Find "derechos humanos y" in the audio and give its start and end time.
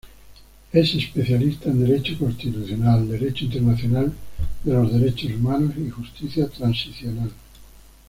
4.99-5.91